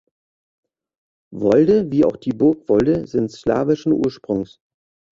[1.31, 4.59] Wolde wie auch die Burg Wolde sind slawischen Ursprungs.